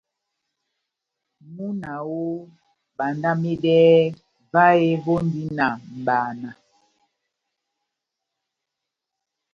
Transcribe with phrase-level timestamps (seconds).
[1.53, 2.41] Múna oooh,
[2.97, 4.01] bandamedɛhɛ,
[4.51, 6.49] vahe vondi na mʼbana.